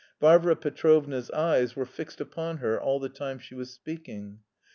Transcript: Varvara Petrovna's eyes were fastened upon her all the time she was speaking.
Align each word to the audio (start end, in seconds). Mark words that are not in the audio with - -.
Varvara 0.19 0.55
Petrovna's 0.55 1.29
eyes 1.29 1.75
were 1.75 1.85
fastened 1.85 2.21
upon 2.21 2.57
her 2.57 2.81
all 2.81 2.99
the 2.99 3.07
time 3.07 3.37
she 3.37 3.53
was 3.53 3.69
speaking. 3.69 4.39